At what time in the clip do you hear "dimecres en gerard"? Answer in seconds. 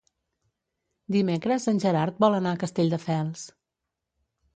1.15-2.17